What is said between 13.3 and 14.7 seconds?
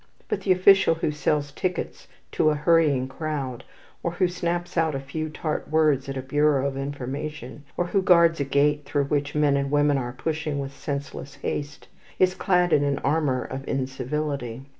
of incivility.